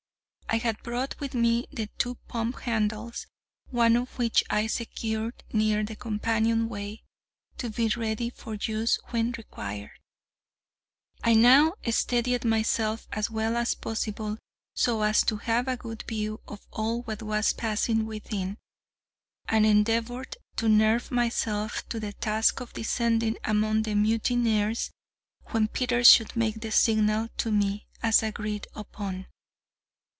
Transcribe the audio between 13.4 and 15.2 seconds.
as possible so